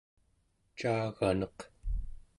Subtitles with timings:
[0.79, 1.59] caaganeq